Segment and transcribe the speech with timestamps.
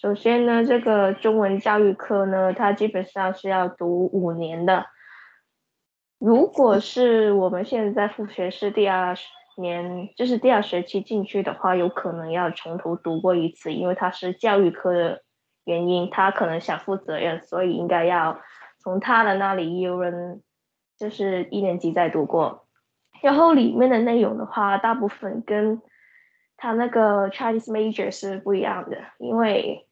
[0.00, 4.86] 首先呢，这个中文教育科呢，它基本上是要读五年的。
[6.20, 9.16] 如果是我们现在复学是第二
[9.56, 15.22] 年，就是第二学期进去的话，有可能要从头读过一次，因为它是教育科的
[15.64, 18.40] 原因，他可能想负责任，所以应该要
[18.78, 20.42] 从他的那里有人
[20.96, 22.68] 就是一年级再读过。
[23.20, 25.82] 然后里面的内容的话，大部分跟
[26.58, 29.86] 他那个 Chinese major 是不一样的，因为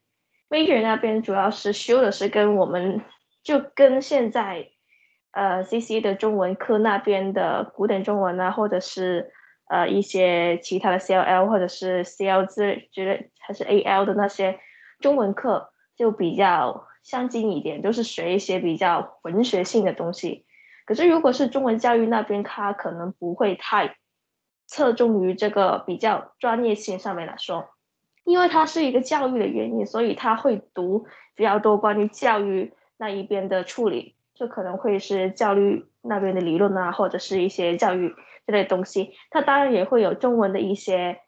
[0.51, 3.01] major 那边主要是修的是跟我们
[3.43, 4.69] 就跟现在
[5.31, 9.33] 呃 CC 的中文课那边的古典中文啊，或者是
[9.69, 14.59] 呃一些其他的 CLL 或者是 CL 之之类还是 AL 的那些
[14.99, 20.45] 中文课就比较相近一点，都、就是学一些比较文学性的东西。
[20.85, 23.97] 可是如果是中文教育那边，他可能不会太
[24.67, 27.71] 侧重于这个比较专业性上面来说。
[28.25, 38.13] 因为它是一个教育的原因，所以他会读比较多关于教育那一边的处理，就可能会是教育那边的理论啊，或者是一些教育
[38.45, 39.15] 这类东西。
[39.31, 41.21] 它当然也会有中文的一些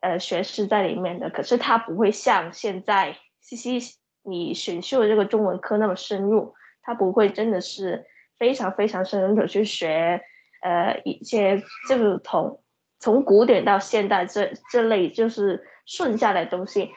[0.00, 8.06] 呃学识在里面的，可是它不会像现在西西你选修的这个中文科那么深入，它不会真的是
[8.38, 10.22] 非常非常深入的去学
[10.62, 12.60] 呃一些这个同
[13.04, 15.64] 从古典到现代这这类就是。
[15.86, 16.90] 顺下来的东西，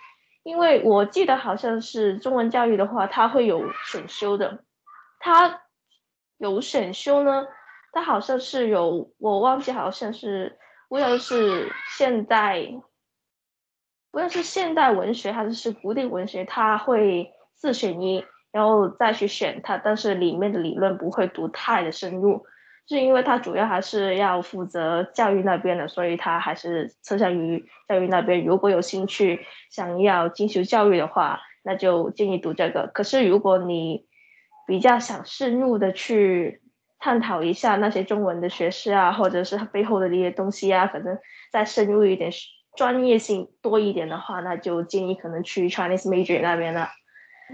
[0.44, 4.64] 因为我记得好像是中文教育的话，它会有选修的，
[5.20, 5.64] 它
[6.38, 7.46] 有选修呢，
[7.92, 12.62] 它好像是有，我忘记好像是，不知道是现代，
[14.14, 22.46] 无论是现代文学还是是古典文学，它会四选一，然后再去选它，但是里面的理论不会读太的深入。
[22.88, 28.46] 是因为他主要还是要负责教育那边的，所以他还是侧向于教育那边。
[28.46, 32.90] 如果有兴趣想要进修教育的话，那就建议读这个。
[32.94, 34.06] 可是如果你
[34.66, 36.62] 比较想深入的去
[36.98, 41.18] 探讨一下那些中文的学识啊，或者是它背后的这些东西啊，反正
[41.52, 42.32] 再深入一点，
[42.78, 46.88] 专业性多一点的话，那就建议可能去 Chinese major 那边了。